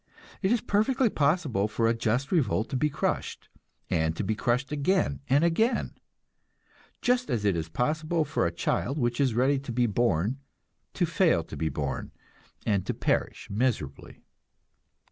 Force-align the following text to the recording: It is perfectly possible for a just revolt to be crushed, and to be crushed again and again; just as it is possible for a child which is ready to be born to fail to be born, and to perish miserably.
It 0.41 0.51
is 0.51 0.61
perfectly 0.61 1.11
possible 1.11 1.67
for 1.67 1.87
a 1.87 1.93
just 1.93 2.31
revolt 2.31 2.69
to 2.71 2.75
be 2.75 2.89
crushed, 2.89 3.49
and 3.87 4.15
to 4.15 4.23
be 4.23 4.33
crushed 4.33 4.71
again 4.71 5.19
and 5.29 5.43
again; 5.43 5.93
just 7.03 7.29
as 7.29 7.45
it 7.45 7.55
is 7.55 7.69
possible 7.69 8.25
for 8.25 8.47
a 8.47 8.51
child 8.51 8.97
which 8.97 9.21
is 9.21 9.35
ready 9.35 9.59
to 9.59 9.71
be 9.71 9.85
born 9.85 10.39
to 10.95 11.05
fail 11.05 11.43
to 11.43 11.55
be 11.55 11.69
born, 11.69 12.11
and 12.65 12.83
to 12.87 12.95
perish 12.95 13.47
miserably. 13.51 14.23